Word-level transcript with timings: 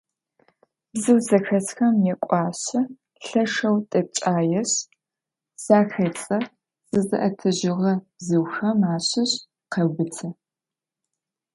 Бзыу 0.91 1.19
зэхэсхэм 1.27 1.95
якӏуашъэ, 2.13 2.81
лъэшэу 3.27 3.77
дэпкӏаешъ, 3.89 4.63
захедзэ, 5.65 6.37
зызыӏэтыжьыгъэ 6.89 7.93
бзыухэм 8.15 8.79
ащыщ 8.93 9.31
къеубыты. 9.71 10.27